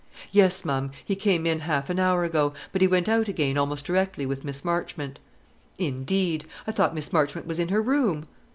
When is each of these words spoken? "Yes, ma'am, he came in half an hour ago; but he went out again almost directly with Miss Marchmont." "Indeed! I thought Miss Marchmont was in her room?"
"Yes, 0.31 0.65
ma'am, 0.65 0.89
he 1.05 1.15
came 1.15 1.45
in 1.45 1.59
half 1.59 1.87
an 1.91 1.99
hour 1.99 2.23
ago; 2.23 2.53
but 2.71 2.81
he 2.81 2.87
went 2.87 3.07
out 3.07 3.27
again 3.27 3.55
almost 3.55 3.85
directly 3.85 4.25
with 4.25 4.43
Miss 4.43 4.65
Marchmont." 4.65 5.19
"Indeed! 5.77 6.45
I 6.65 6.71
thought 6.71 6.95
Miss 6.95 7.13
Marchmont 7.13 7.45
was 7.45 7.59
in 7.59 7.69
her 7.69 7.83
room?" 7.83 8.25